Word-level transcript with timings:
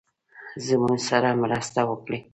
زموږ 0.65 0.97
سره 1.09 1.29
مرسته 1.43 1.79
وکړی. 1.89 2.19